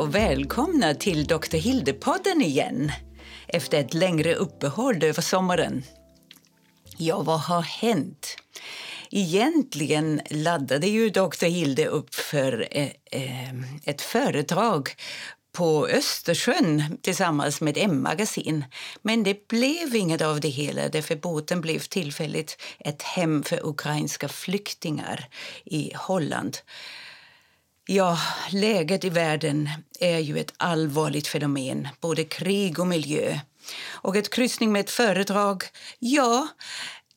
[0.00, 1.56] och välkomna till Dr.
[1.56, 2.92] Hilde-podden igen
[3.48, 5.82] efter ett längre uppehåll över sommaren.
[6.96, 8.36] Ja, vad har hänt?
[9.10, 11.46] Egentligen laddade ju Dr.
[11.46, 13.54] Hilde upp för eh, eh,
[13.84, 14.88] ett föredrag
[15.52, 18.64] på Östersjön tillsammans med M-magasin.
[19.02, 24.28] Men det blev inget av det hela därför båten blev tillfälligt ett hem för ukrainska
[24.28, 25.28] flyktingar
[25.64, 26.58] i Holland.
[27.92, 28.18] Ja,
[28.50, 29.68] läget i världen
[30.00, 33.38] är ju ett allvarligt fenomen, både krig och miljö.
[33.90, 35.64] Och ett kryssning med ett företag,
[35.98, 36.48] ja,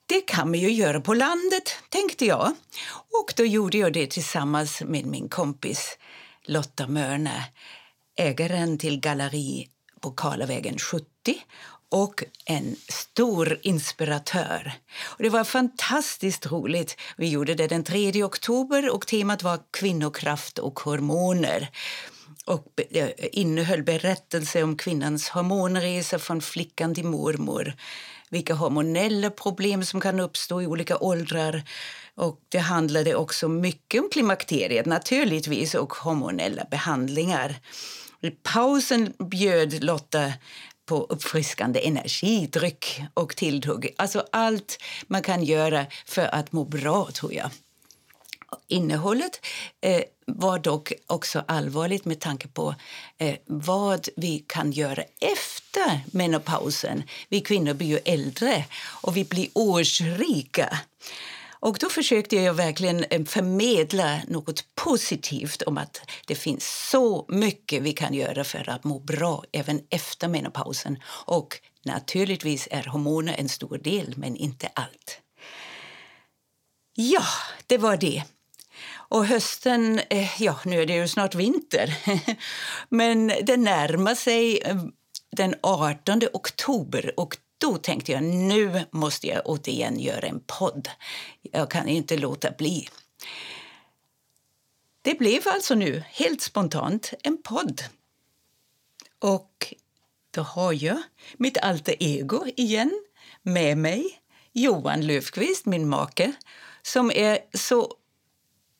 [0.05, 2.55] det kan man ju göra på landet, tänkte jag.
[3.21, 5.97] Och då gjorde jag det tillsammans med min kompis
[6.45, 7.45] Lotta Mörne,
[8.17, 9.67] ägaren till galleri
[10.01, 11.05] på Karlavägen 70
[11.93, 14.71] och en stor inspiratör.
[15.03, 16.97] Och det var fantastiskt roligt.
[17.17, 21.69] Vi gjorde det den 3 oktober och temat var kvinnokraft och hormoner
[22.45, 27.73] och eh, innehöll berättelser om kvinnans hormonresa från flickan till mormor
[28.29, 31.63] vilka hormonella problem som kan uppstå i olika åldrar.
[32.15, 37.55] Och det handlade också mycket om klimakteriet naturligtvis och hormonella behandlingar.
[38.21, 40.33] I pausen bjöd Lotta
[40.85, 43.93] på uppfriskande energidryck och tilltugg.
[43.97, 47.49] Alltså allt man kan göra för att må bra, tror jag.
[48.67, 49.45] Innehållet
[49.81, 52.75] eh, var dock också allvarligt med tanke på
[53.17, 57.03] eh, vad vi kan göra efter menopausen.
[57.29, 58.65] Vi kvinnor blir ju äldre
[59.01, 60.79] och vi blir årsrika.
[61.63, 67.81] Och då försökte jag verkligen eh, förmedla något positivt om att det finns så mycket
[67.81, 70.99] vi kan göra för att må bra även efter menopausen.
[71.25, 75.19] Och naturligtvis är hormoner en stor del, men inte allt.
[76.95, 77.23] Ja,
[77.67, 78.23] det var det.
[78.93, 81.97] Och hösten, eh, ja nu är det ju snart vinter,
[82.89, 84.83] men det närmar sig eh,
[85.31, 90.89] den 18 oktober och då tänkte jag nu måste jag återigen göra en podd.
[91.41, 92.89] Jag kan inte låta bli.
[95.01, 97.81] Det blev alltså nu, helt spontant, en podd.
[99.19, 99.73] Och
[100.31, 101.01] då har jag
[101.37, 103.03] mitt alter ego igen
[103.41, 104.19] med mig.
[104.51, 106.33] Johan Löfqvist, min make,
[106.81, 107.93] som är så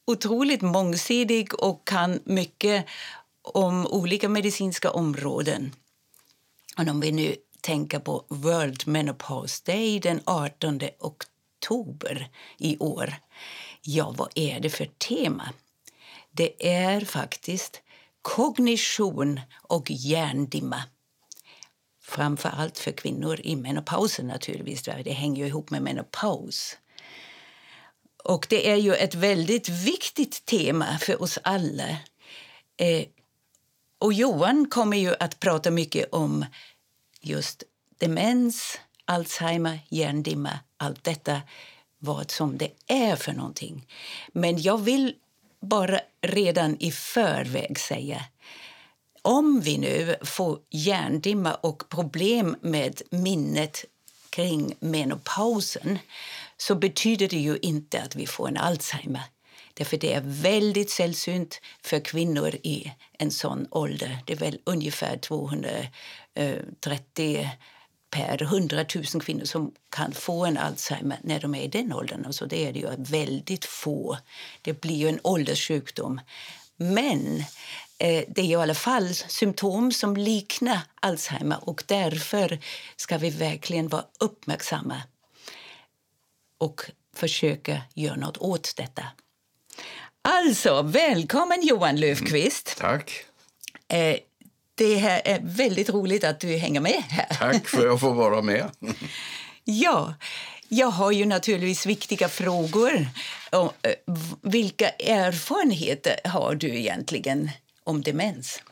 [0.06, 2.86] otroligt mångsidig och kan mycket
[3.42, 5.76] om olika medicinska områden.
[6.78, 13.14] Och om vi nu tänka på World Menopause Day den 18 oktober i år.
[13.82, 15.50] Ja, vad är det för tema?
[16.32, 17.82] Det är faktiskt
[18.22, 20.84] kognition och hjärndimma.
[22.02, 24.84] Framför allt för kvinnor i menopausen naturligtvis.
[24.84, 26.78] Det hänger ju ihop med menopaus.
[28.24, 31.90] Och det är ju ett väldigt viktigt tema för oss alla.
[32.78, 33.06] Eh,
[34.00, 36.46] och Johan kommer ju att prata mycket om
[37.24, 37.64] just
[38.00, 41.42] demens, Alzheimer, hjärndimma, allt detta,
[42.00, 43.88] vad som det är för någonting.
[44.34, 45.16] Men jag vill
[45.62, 48.26] bara redan i förväg säga
[49.22, 53.86] om vi nu får hjärndimma och problem med minnet
[54.30, 56.00] kring menopausen
[56.58, 59.22] så betyder det ju inte att vi får en Alzheimer.
[59.74, 64.18] Därför det är väldigt sällsynt för kvinnor i en sån ålder.
[64.26, 65.18] Det är väl ungefär
[66.36, 67.50] 230
[68.10, 72.26] per 100 000 kvinnor som kan få en Alzheimer när de är i den åldern.
[72.26, 74.18] Och så det är det ju väldigt få.
[74.62, 76.22] Det blir ju en ålderssjukdom.
[76.78, 77.40] Men
[77.98, 82.60] eh, det är i alla fall symptom som liknar Alzheimer och därför
[82.96, 85.02] ska vi verkligen vara uppmärksamma
[86.58, 86.82] och
[87.16, 89.04] försöka göra något åt detta.
[90.22, 92.80] Alltså, välkommen Johan Löfqvist.
[92.80, 93.26] Mm, tack.
[93.88, 94.18] Eh,
[94.76, 97.26] det här är väldigt roligt att du hänger med här.
[97.40, 98.70] Tack för att jag får vara med.
[99.64, 100.14] ja,
[100.68, 103.08] jag har ju naturligtvis viktiga frågor.
[103.52, 103.72] Eh,
[104.42, 107.50] vilka erfarenheter har du egentligen
[107.84, 108.64] om demens?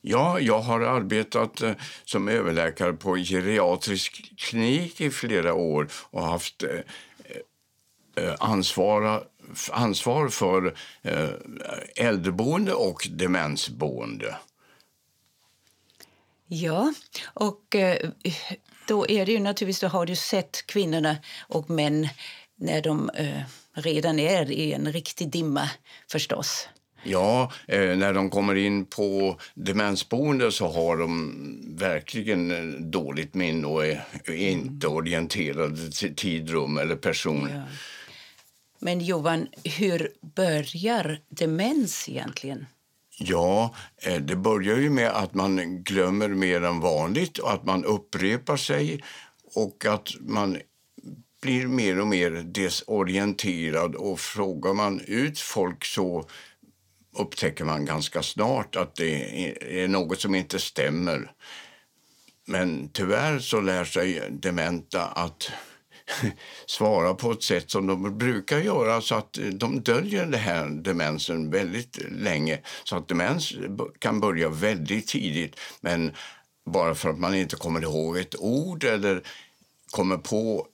[0.00, 1.72] Ja, jag har arbetat eh,
[2.04, 9.20] som överläkare på geriatrisk klinik i flera år och haft eh, ansvara,
[9.70, 10.74] ansvar för
[11.96, 14.36] äldreboende och demensboende.
[16.48, 16.92] Ja,
[17.24, 17.76] och
[18.88, 21.16] då är det ju naturligtvis, då har du sett kvinnorna
[21.48, 22.08] och män
[22.58, 23.10] när de
[23.74, 25.70] redan är i en riktig dimma
[26.10, 26.68] förstås.
[27.02, 33.66] Ja, eh, när de kommer in på demensboende så har de verkligen eh, dåligt minne
[33.66, 37.48] och är inte orienterade till tid, rum eller person.
[37.54, 37.62] Ja.
[38.78, 39.48] Men Johan,
[39.78, 42.66] hur börjar demens egentligen?
[43.18, 47.84] Ja, eh, det börjar ju med att man glömmer mer än vanligt och att man
[47.84, 49.04] upprepar sig
[49.54, 50.58] och att man
[51.42, 56.28] blir mer och mer desorienterad och frågar man ut folk så
[57.18, 61.32] upptäcker man ganska snart att det är något som inte stämmer.
[62.46, 65.50] Men tyvärr så lär sig dementa att
[66.66, 71.50] svara på ett sätt som de brukar göra så att de döljer det här demensen
[71.50, 72.58] väldigt länge.
[72.84, 73.52] Så att demens
[73.98, 76.12] kan börja väldigt tidigt men
[76.66, 79.22] bara för att man inte kommer ihåg ett ord eller
[79.90, 80.66] kommer på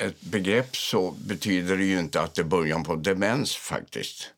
[0.00, 4.30] ett begrepp så betyder det ju inte att det är början på demens faktiskt.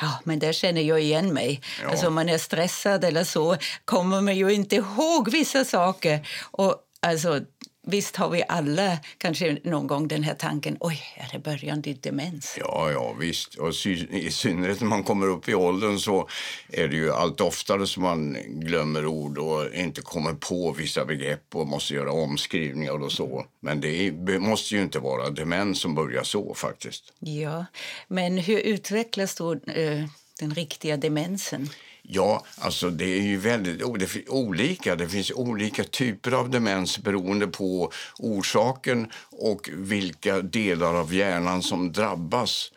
[0.00, 1.60] Ja, men där känner jag igen mig.
[1.82, 1.88] Ja.
[1.88, 6.28] Alltså, om man är stressad eller så kommer man ju inte ihåg vissa saker.
[6.50, 7.40] Och alltså,
[7.90, 11.98] Visst har vi alla kanske någon gång den här tanken oj, är det början till
[12.00, 12.56] demens?
[12.58, 13.54] Ja, ja visst.
[13.54, 16.28] Och i synnerhet när man kommer upp i åldern så
[16.68, 21.54] är det ju allt oftare som man glömmer ord och inte kommer på vissa begrepp
[21.54, 23.46] och måste göra omskrivningar och så.
[23.60, 27.12] Men det måste ju inte vara demens som börjar så faktiskt.
[27.18, 27.66] Ja,
[28.08, 30.04] men hur utvecklas då eh,
[30.40, 31.68] den riktiga demensen?
[32.10, 33.82] Ja, alltså det är ju väldigt
[34.28, 34.96] olika.
[34.96, 41.92] Det finns olika typer av demens beroende på orsaken och vilka delar av hjärnan som
[41.92, 42.72] drabbas.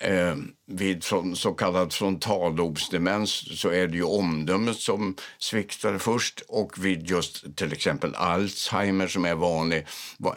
[0.00, 0.36] Eh, eh
[0.68, 7.56] vid så kallad frontallobsdemens så är det ju omdömet som sviktar först och vid just
[7.56, 9.86] till exempel Alzheimer som är vanlig,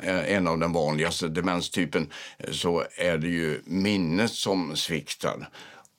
[0.03, 5.49] eh, en av den vanligaste demenstypen eh, så är det ju minnet som sviktar.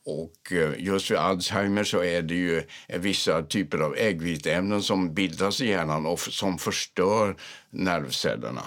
[0.07, 5.61] Och eh, just vid Alzheimer så är det ju vissa typer av äggviteämnen som bildas
[5.61, 7.37] i hjärnan och som förstör
[7.71, 8.63] nervcellerna.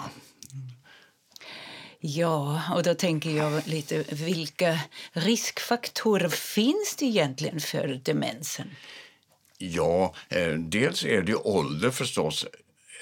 [2.00, 4.80] Ja, och då tänker jag lite vilka
[5.12, 8.70] riskfaktorer finns det egentligen för demensen?
[9.58, 12.46] Ja, eh, dels är det ålder förstås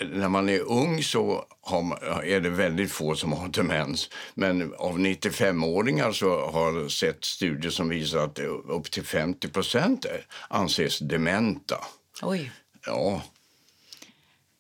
[0.00, 4.11] när man är ung så har, är det väldigt få som har demens.
[4.35, 10.06] Men av 95-åringar så har sett studier som visar att upp till 50 procent
[10.49, 11.85] anses dementa.
[12.23, 12.53] Oj.
[12.87, 13.23] Ja.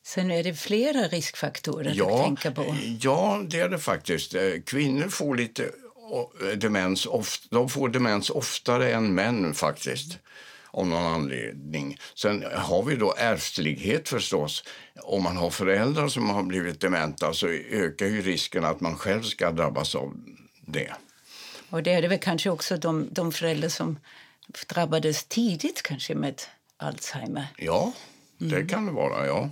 [0.04, 2.76] Sen är det flera riskfaktorer ja, att tänka på.
[3.00, 4.34] Ja, det är det faktiskt.
[4.34, 5.70] Eh, kvinnor får lite
[6.56, 7.08] demens,
[7.50, 10.18] de får demens oftare än män faktiskt
[10.72, 11.98] av någon anledning.
[12.14, 14.64] Sen har vi då ärftlighet förstås.
[15.02, 19.22] Om man har föräldrar som har blivit dementa så ökar ju risken att man själv
[19.22, 20.14] ska drabbas av
[20.66, 20.92] det.
[21.70, 23.98] Och det är det väl kanske också de, de föräldrar som
[24.68, 26.42] drabbades tidigt kanske med
[26.76, 27.46] Alzheimer?
[27.56, 27.92] Ja,
[28.38, 28.68] det mm.
[28.68, 29.50] kan det vara, ja.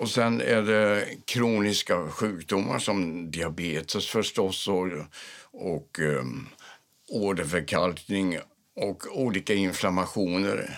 [0.00, 4.86] Och sen är det kroniska sjukdomar som diabetes förstås och,
[5.50, 6.48] och um,
[7.08, 8.38] åderförkalkning
[8.78, 10.70] och olika inflammationer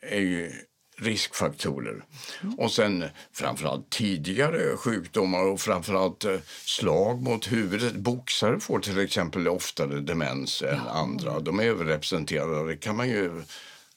[0.00, 0.52] är ju
[0.98, 2.04] riskfaktorer.
[2.42, 2.58] Mm.
[2.58, 7.94] Och sen framförallt tidigare sjukdomar och framförallt eh, slag mot huvudet.
[7.94, 10.90] Boxare får till exempel oftare demens än ja.
[10.90, 11.40] andra.
[11.40, 12.68] De är överrepresenterade.
[12.68, 13.42] Det kan man ju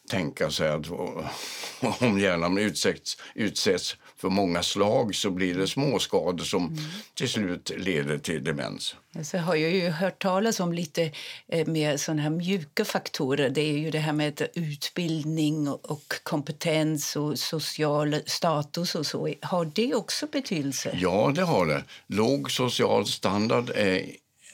[0.10, 0.90] tänka sig att
[2.02, 6.84] om hjärnan utsätts, utsätts för många slag så blir det småskador som mm.
[7.14, 8.96] till slut leder till demens.
[9.24, 11.12] Så har jag ju hört talas om lite
[11.48, 13.50] eh, mer såna här mjuka faktorer.
[13.50, 19.34] Det är ju det här med utbildning och kompetens och social status och så.
[19.42, 20.98] Har det också betydelse?
[21.02, 21.84] Ja, det har det.
[22.08, 24.06] Låg social standard är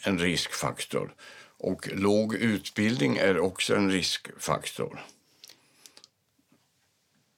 [0.03, 1.13] en riskfaktor
[1.59, 5.03] och låg utbildning är också en riskfaktor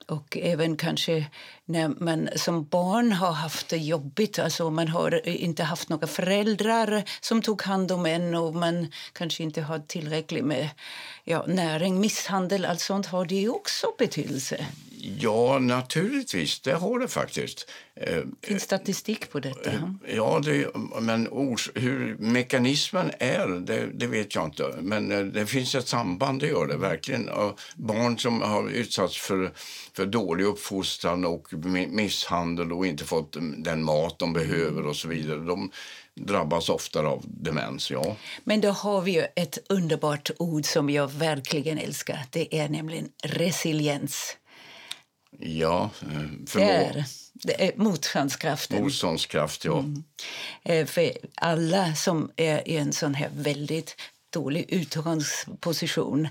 [0.08, 1.26] och även kanske
[1.66, 4.40] när man som barn har haft det jobbigt.
[4.40, 9.44] Alltså man har inte haft några föräldrar som tog hand om en och man kanske
[9.44, 10.70] inte har tillräckligt med
[11.24, 13.06] ja, näring, misshandel, allt sånt.
[13.06, 14.66] Har det också betydelse?
[15.20, 16.60] Ja, naturligtvis.
[16.60, 17.70] Det har det faktiskt.
[17.96, 19.72] Eh, Finns statistik på detta?
[19.72, 20.68] Eh, ja, det,
[21.02, 24.76] men ors, hur mekanismen är, det, det, vet jag inte.
[24.82, 27.30] Men eh, det finns ett samband, det gör det verkligen.
[27.76, 29.52] Barn som har utsatts för,
[29.94, 31.54] för dålig uppfostran och
[31.90, 35.40] misshandel och inte fått den mat de behöver och så vidare.
[35.40, 35.72] De,
[36.16, 37.92] drabbas oftare av demens.
[37.92, 38.16] Ja.
[38.44, 42.20] Men då har vi ju ett underbart ord som jag verkligen älskar.
[42.30, 44.38] Det är nämligen resiliens.
[45.40, 47.04] Ja, eh, förmå...
[47.34, 48.84] Det är motståndskraften.
[48.84, 49.80] Motståndskraft, ja.
[49.80, 50.04] Mm.
[50.64, 53.96] Eh, för alla som är i en sån här väldigt
[54.30, 56.28] dålig utgångsposition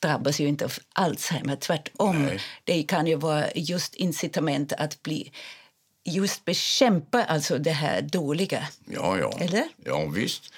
[0.00, 1.56] drabbas ju inte av Alzheimer.
[1.56, 2.22] Tvärtom.
[2.22, 2.40] Nej.
[2.64, 5.32] Det kan ju vara just incitament att bli
[6.04, 8.68] just bekämpa alltså det här dåliga.
[8.84, 9.38] Ja, ja.
[9.40, 9.68] Eller?
[9.84, 10.52] Ja, visst.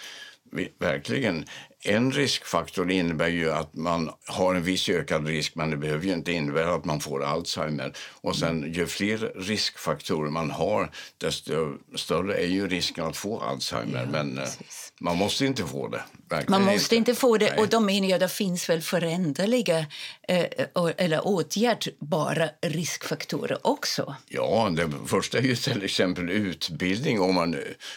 [0.79, 1.45] Verkligen.
[1.85, 6.13] En riskfaktor innebär ju att man har en viss ökad risk men det behöver ju
[6.13, 7.93] inte innebära att man får Alzheimer.
[8.11, 14.01] Och sen ju fler riskfaktorer man har desto större är ju risken att få Alzheimer.
[14.01, 14.92] Ja, men eh, precis.
[15.03, 16.03] Man måste inte få det.
[16.49, 17.51] Man måste inte, inte få det.
[17.51, 17.61] Nej.
[17.61, 19.87] Och då menar jag det finns väl föränderliga
[20.29, 20.47] eh,
[20.97, 24.17] eller åtgärdbara riskfaktorer också?
[24.29, 27.21] Ja, det första är ju till exempel utbildning.
[27.21, 27.57] Om man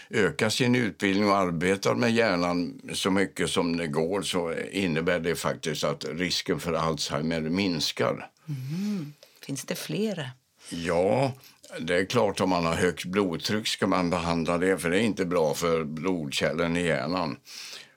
[0.10, 5.36] ökar sin utbildning och arbetar med hjärnan så mycket som det går så innebär det
[5.36, 8.30] faktiskt att risken för Alzheimer minskar.
[8.48, 9.14] Mm.
[9.46, 10.30] Finns det flera?
[10.70, 11.34] Ja,
[11.80, 15.04] det är klart om man har högt blodtryck ska man behandla det för det är
[15.04, 17.38] inte bra för blodkärlen i hjärnan.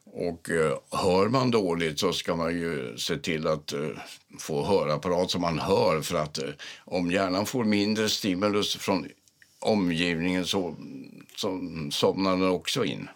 [0.04, 3.88] Och eh, hör man dåligt så ska man ju se till att eh,
[4.38, 6.50] få hörapparat så man hör för att eh,
[6.84, 9.08] om hjärnan får mindre stimulus från
[9.58, 10.76] omgivningen så,
[11.36, 11.60] så
[11.90, 13.08] somnar den också in.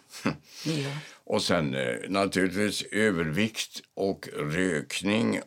[0.65, 0.91] Ja.
[1.23, 5.39] och sen eh, naturligtvis övervikt och rökning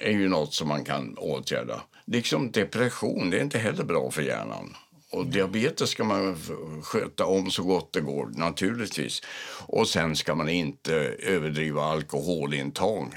[0.00, 1.82] är ju något som man kan åtgärda.
[2.06, 4.76] Liksom depression, det är inte heller bra för hjärnan.
[5.10, 6.36] Och diabetes ska man
[6.82, 9.22] sköta om så gott det går, naturligtvis.
[9.66, 13.14] Och sen ska man inte överdriva alkoholintag.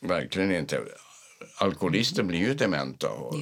[0.00, 0.80] Verkligen inte.
[1.58, 3.06] Alkoholister blir ju dementa.
[3.06, 3.38] Ja.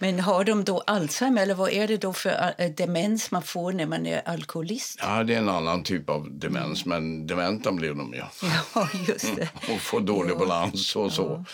[0.00, 3.72] Men har de då Alzheimer eller vad är det då för äh, demens man får
[3.72, 4.98] när man är alkoholist?
[5.02, 8.30] Ja, det är en annan typ av demens, men dementa blir de ja.
[8.74, 9.48] Ja, just det.
[9.74, 10.38] och får dålig ja.
[10.38, 11.44] balans och så.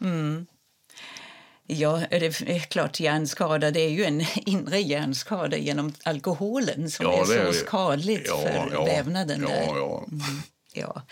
[0.00, 0.46] Mm.
[1.66, 3.70] Ja, det är klart hjärnskada.
[3.70, 8.36] Det är ju en inre hjärnskada genom alkoholen som ja, är så är skadligt ja,
[8.36, 9.40] för ja, vävnaden.
[9.42, 9.98] Ja, där.
[9.98, 10.42] Mm.
[10.72, 11.02] Ja.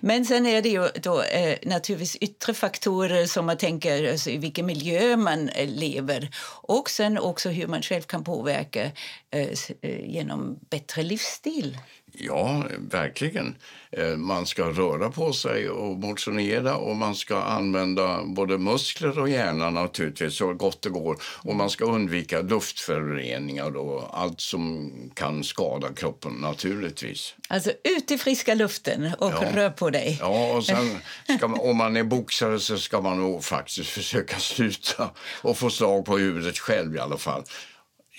[0.00, 4.38] Men sen är det ju då, eh, naturligtvis yttre faktorer som man tänker alltså, i
[4.38, 6.30] vilken miljö man eh, lever
[6.62, 8.84] och sen också hur man själv kan påverka
[9.30, 9.48] eh,
[9.82, 11.78] eh genom bättre livsstil.
[12.20, 13.56] Ja, verkligen.
[13.92, 19.28] Eh, man ska röra på sig och motionera och man ska använda både muskler och
[19.28, 21.16] hjärna naturligtvis så gott det går.
[21.22, 27.34] Och man ska undvika luftföroreningar och allt som kan skada kroppen naturligtvis.
[27.48, 29.56] Alltså ut i friska luften och ja.
[29.56, 30.18] rör på dig.
[30.20, 30.98] Ja, och sen
[31.40, 35.10] man, om man är boxare så ska man nog faktiskt försöka sluta
[35.42, 37.44] och få slag på huvudet själv i alla fall.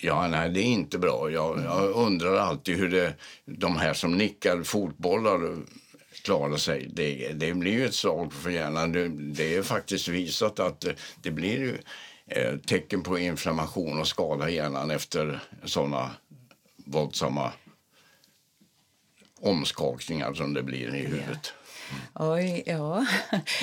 [0.01, 1.31] Ja, nej, det är inte bra.
[1.31, 3.13] Jag, jag undrar alltid hur det,
[3.45, 5.57] de här som nickar fotbollar
[6.23, 6.89] klarar sig.
[6.93, 8.91] Det, det blir ju ett slag för hjärnan.
[8.91, 10.85] Det, det är faktiskt visat att
[11.21, 11.77] det blir ju,
[12.27, 16.11] eh, tecken på inflammation och skada i hjärnan efter såna
[16.85, 17.51] våldsamma
[19.41, 21.53] omskakningar som det blir i huvudet.
[22.13, 23.05] Oj, ja.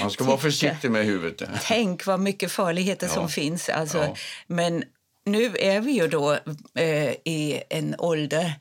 [0.00, 1.50] Man ska vara försiktig med huvudet.
[1.62, 3.12] Tänk vad mycket farligheter ja.
[3.12, 3.68] som finns.
[3.68, 4.16] Alltså, ja.
[4.46, 4.84] Men
[5.26, 6.32] nu är vi ju då
[6.74, 8.54] eh, i en ålder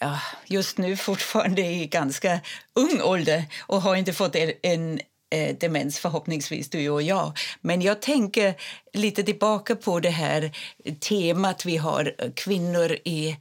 [0.00, 2.40] ja, just nu fortfarande i ganska
[2.74, 7.38] ung ålder och har inte fått en, en eh, demens förhoppningsvis, du och jag.
[7.60, 8.54] Men jag tänker
[8.92, 10.56] lite tillbaka på det här
[11.00, 13.36] temat vi har, eh, kvinnor i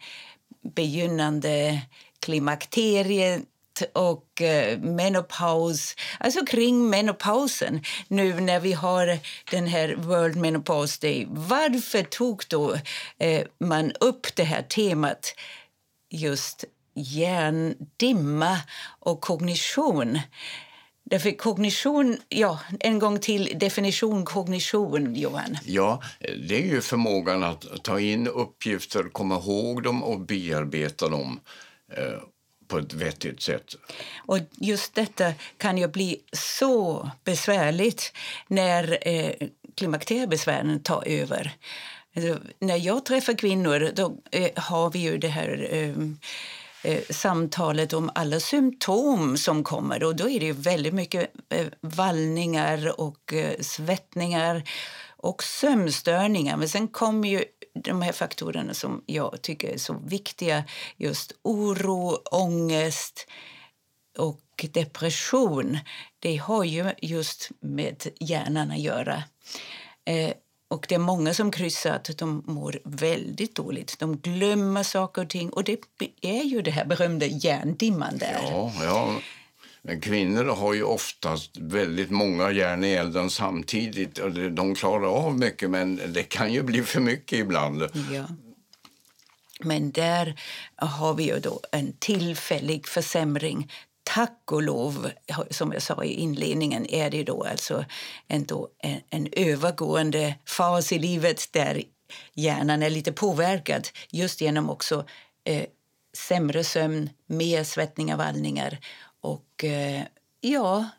[0.76, 1.82] begynnande
[2.20, 3.42] klimakteriet
[3.94, 9.20] och eh, menopaus, alltså kring menopausen nu när vi har
[9.52, 11.28] den här World Menopause Day.
[11.30, 12.78] Varför tog då
[13.18, 15.36] eh, man upp det här temat
[16.10, 16.66] just
[16.96, 18.58] hjärndimma
[19.00, 20.20] och kognition?
[21.06, 25.58] Därför kognition, ja, en gång till, definition kognition, Johan.
[25.66, 31.40] Ja, det är ju förmågan att ta in uppgifter, komma ihåg dem och bearbeta dem.
[31.98, 32.24] Eh,
[32.74, 33.76] på ett vettigt sätt.
[34.18, 38.14] Och just detta kan ju bli så besvärligt
[38.48, 41.56] när eh, klimakteriebesvären tar över.
[42.16, 45.90] Alltså, när jag träffar kvinnor då eh, har vi ju det här eh,
[46.92, 50.04] eh samtalet om alla symptom som kommer.
[50.04, 54.64] Och Då är det väldigt mycket eh, vallningar och eh, svettningar
[55.24, 56.58] och sömnstörningar.
[56.58, 60.64] Men sen kommer ju de här faktorerna som jag tycker är så viktiga.
[60.98, 63.28] Just oro, ångest
[64.18, 65.80] och depression.
[66.20, 69.24] Det har ju just med hjärnan att göra.
[70.06, 70.34] Eh,
[70.68, 74.00] och det är många som kryssar att de mår väldigt dåligt.
[74.00, 75.50] De glömmer saker och ting.
[75.50, 75.80] Och det
[76.22, 78.40] är ju det här berömda hjärndimman där.
[78.42, 79.16] Ja, ja.
[79.86, 84.20] Men kvinnor har ju oftast väldigt många järn i elden samtidigt.
[84.52, 87.82] De klarar av mycket, men det kan ju bli för mycket ibland.
[88.14, 88.26] Ja.
[89.60, 90.42] Men där
[90.76, 93.72] har vi ju då en tillfällig försämring.
[94.04, 95.12] Tack och lov,
[95.50, 97.86] som jag sa i inledningen, är det då alltså
[98.28, 101.84] ändå en, en övergående fas i livet där
[102.34, 105.06] hjärnan är lite påverkad just genom också
[105.44, 105.66] eh,
[106.18, 108.80] sämre sömn, mer svettningar, vallningar
[109.24, 110.04] och eh,
[110.42, 110.90] ja,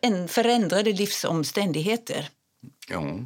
[0.00, 2.28] en förändrade livsomständigheter.
[2.88, 3.18] Ja.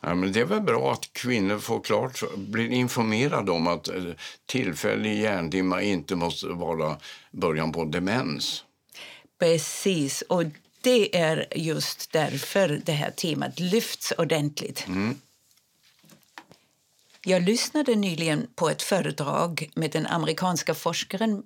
[0.00, 4.04] Ja, men det är väl bra att kvinnor får klart, blir informerade om att eh,
[4.46, 6.96] tillfällig hjärndimma inte måste vara
[7.30, 8.64] början på demens.
[9.38, 10.44] Precis, och
[10.80, 14.86] det är just därför det här temat lyfts ordentligt.
[14.86, 15.20] Mm.
[17.24, 21.42] Jag lyssnade nyligen på ett föredrag med den amerikanska forskaren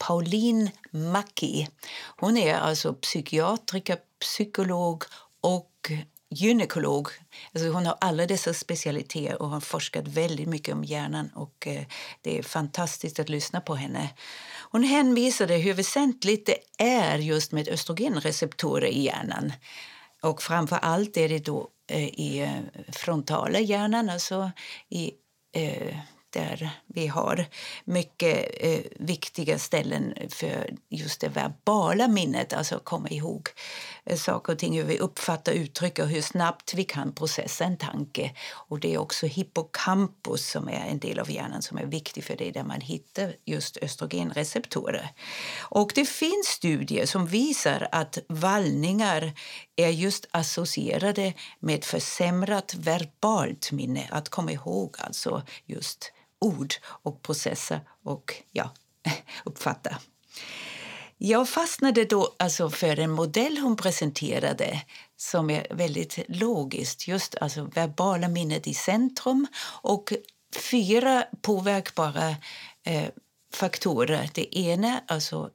[0.00, 1.68] Pauline Mackie.
[2.16, 5.04] Hon är alltså psykiatriker, psykolog
[5.40, 5.92] och
[6.30, 7.08] gynekolog.
[7.52, 11.30] Alltså hon har alla dessa specialiteter och har forskat väldigt mycket om hjärnan.
[11.34, 11.82] Och eh,
[12.20, 14.08] Det är fantastiskt att lyssna på henne.
[14.70, 19.52] Hon hänvisade hur väsentligt det är just med östrogenreceptorer i hjärnan.
[20.22, 24.50] Och framför allt är det då eh, i eh, frontala hjärnan, alltså
[24.88, 25.12] i
[25.52, 25.96] eh,
[26.30, 27.46] där vi har
[27.84, 33.48] mycket eh, viktiga ställen för just det verbala minnet, alltså att komma ihåg
[34.04, 37.76] eh, saker och ting, hur vi uppfattar uttryck och hur snabbt vi kan processa en
[37.76, 38.32] tanke.
[38.52, 42.36] Och det är också hippocampus som är en del av hjärnan som är viktig för
[42.36, 45.08] det, där man hittar just östrogenreceptorer.
[45.60, 49.32] Och det finns studier som visar att vallningar
[49.76, 57.80] är just associerade med försämrat verbalt minne, att komma ihåg alltså just ord och processa
[58.04, 58.70] och ja,
[59.44, 59.96] uppfatta.
[61.18, 64.82] Jag fastnade då alltså för en modell hon presenterade
[65.16, 67.08] som är väldigt logiskt.
[67.08, 69.46] Just alltså verbala minnet i centrum
[69.82, 70.12] och
[70.70, 72.28] fyra påverkbara
[72.86, 73.08] eh,
[73.54, 74.30] faktorer.
[74.34, 75.50] Det ena alltså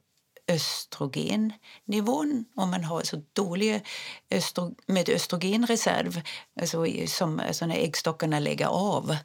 [0.48, 2.44] östrogennivån.
[2.54, 3.86] Om man har så dålig
[4.30, 6.22] östro, med östrogenreserv,
[6.60, 9.16] alltså som eh, alltså när äggstockarna lägger av,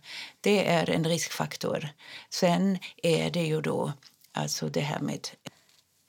[0.42, 1.90] det är en riskfaktor.
[2.30, 3.94] Sen är det ju då
[4.32, 5.28] alltså det här med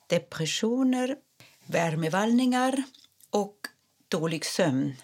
[0.07, 1.17] depressioner,
[1.67, 2.83] värmevallningar
[3.31, 3.57] och
[4.09, 4.97] dålig sömn.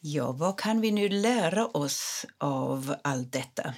[0.00, 3.74] Ja, vad kan vi nu lära oss av allt detta?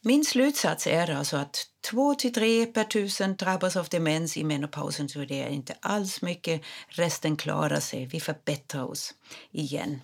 [0.00, 5.08] Min slutsats är alltså att två till tre per tusen drabbas av demens i menopausen
[5.08, 6.62] så det är inte alls mycket.
[6.88, 8.06] Resten klarar sig.
[8.06, 9.14] Vi förbättrar oss
[9.50, 10.00] igen.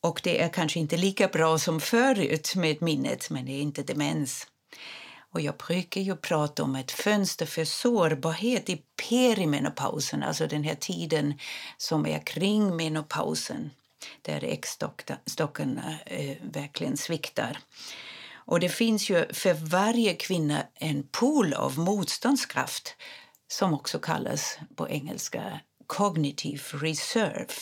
[0.00, 3.82] Och det är kanske inte lika bra som förut med minnet, men det är inte
[3.82, 4.46] demens.
[5.32, 10.74] Och jag brukar ju prata om ett fönster för sårbarhet i perimenopausen, alltså den här
[10.74, 11.34] tiden
[11.76, 13.70] som är kring menopausen,
[14.22, 17.58] där äggstockarna eh, verkligen sviktar.
[18.50, 22.96] Och det finns ju för varje kvinna en pool av motståndskraft
[23.48, 27.52] som också kallas på engelska cognitive reserve.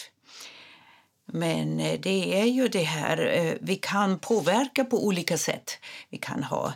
[1.26, 5.78] Men eh, det är ju det här, eh, vi kan påverka på olika sätt.
[6.10, 6.72] Vi kan ha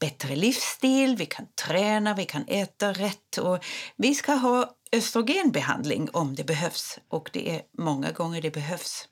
[0.00, 3.64] bättre livsstil, vi kan träna, vi kan äta rätt och
[3.96, 9.08] vi ska ha östrogenbehandling om det behövs och det är många gånger det behövs.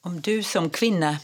[0.00, 1.18] Om du som kvinna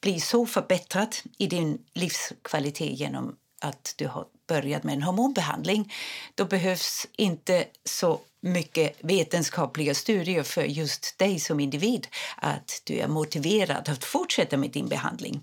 [0.00, 5.92] bli så förbättrad i din livskvalitet genom att du har börjat med en hormonbehandling,
[6.34, 12.06] då behövs inte så mycket vetenskapliga studier för just dig som individ
[12.36, 15.40] att du är motiverad att fortsätta med din behandling.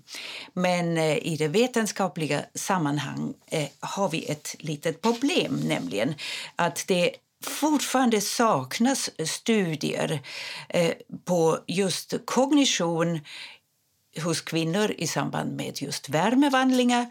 [0.52, 6.14] Men eh, i det vetenskapliga sammanhang eh, har vi ett litet problem, nämligen
[6.56, 7.10] att det
[7.44, 10.20] fortfarande saknas studier
[10.68, 10.92] eh,
[11.24, 13.20] på just kognition
[14.22, 17.06] hos kvinnor i samband med just värmevandlingar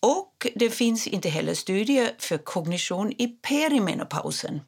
[0.00, 4.60] och det finns inte heller studier för kognition i perimenopausen.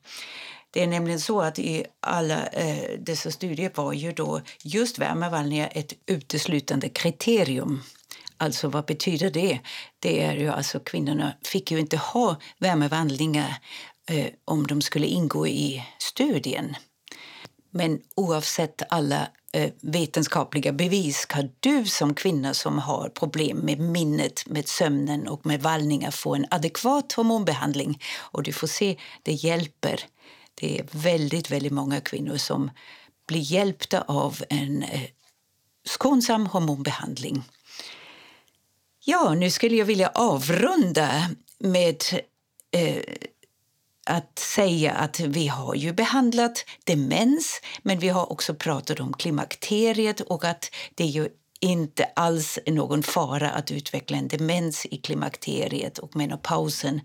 [0.71, 5.71] Det är nämligen så att i alla eh, dessa studier var ju då just värmevandlingar
[5.73, 7.83] ett uteslutande kriterium.
[8.37, 9.59] Alltså vad betyder det?
[9.99, 13.57] Det är ju alltså kvinnorna fick ju inte ha värmevandlingar
[14.11, 16.77] eh, om de skulle ingå i studien.
[17.71, 24.47] Men oavsett alla eh, vetenskapliga bevis kan du som kvinna som har problem med minnet,
[24.47, 28.03] med sömnen och med vallningar få en adekvat hormonbehandling.
[28.17, 30.01] Och du får se, det hjälper.
[30.55, 32.71] Det är väldigt, väldigt många kvinnor som
[33.27, 35.03] blir hjälpta av en eh,
[35.85, 37.43] skonsam hormonbehandling.
[39.05, 42.03] Ja, nu skulle jag vilja avrunda med
[42.71, 43.03] eh,
[44.09, 50.21] att säga att vi har ju behandlat demens men vi har också pratat om klimakteriet
[50.21, 51.29] och att det är ju
[51.61, 57.01] inte alls någon fara att utveckla en demens i klimakteriet och menopausen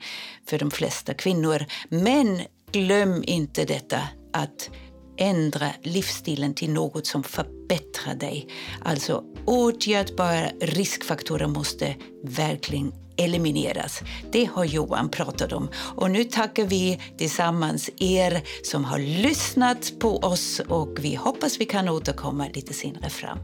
[0.50, 1.66] för de flesta kvinnor.
[1.90, 4.02] Men glöm inte detta
[4.34, 4.70] att
[5.18, 8.48] ändra livsstilen till något som förbättrar dig.
[8.86, 14.02] Alltså åtgärdbara riskfaktorer måste verkligen elimineras.
[14.32, 15.70] Det har Johan pratat om.
[15.76, 21.66] Och nu tackar vi tillsammans er som har lyssnat på oss och vi hoppas vi
[21.66, 23.38] kan återkomma lite senare fram.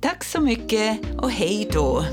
[0.00, 2.04] Tack så mycket och hej då!